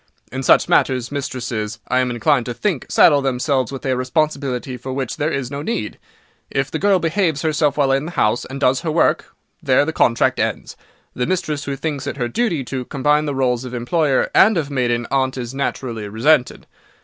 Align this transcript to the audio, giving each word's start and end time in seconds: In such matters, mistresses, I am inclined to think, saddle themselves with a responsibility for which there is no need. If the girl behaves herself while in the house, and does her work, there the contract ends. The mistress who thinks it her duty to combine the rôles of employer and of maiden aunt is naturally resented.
In 0.31 0.41
such 0.41 0.67
matters, 0.67 1.11
mistresses, 1.11 1.77
I 1.87 1.99
am 1.99 2.09
inclined 2.09 2.47
to 2.47 2.55
think, 2.55 2.87
saddle 2.89 3.21
themselves 3.21 3.71
with 3.71 3.85
a 3.85 3.95
responsibility 3.95 4.75
for 4.75 4.91
which 4.91 5.17
there 5.17 5.29
is 5.29 5.51
no 5.51 5.61
need. 5.61 5.99
If 6.49 6.71
the 6.71 6.79
girl 6.79 6.97
behaves 6.97 7.43
herself 7.43 7.77
while 7.77 7.91
in 7.91 8.05
the 8.05 8.11
house, 8.13 8.43
and 8.43 8.59
does 8.59 8.81
her 8.81 8.89
work, 8.91 9.35
there 9.61 9.85
the 9.85 9.93
contract 9.93 10.39
ends. 10.39 10.75
The 11.13 11.27
mistress 11.27 11.65
who 11.65 11.75
thinks 11.75 12.07
it 12.07 12.17
her 12.17 12.27
duty 12.27 12.63
to 12.63 12.85
combine 12.85 13.25
the 13.25 13.35
rôles 13.35 13.63
of 13.63 13.75
employer 13.75 14.31
and 14.33 14.57
of 14.57 14.71
maiden 14.71 15.05
aunt 15.11 15.37
is 15.37 15.53
naturally 15.53 16.07
resented. 16.07 16.65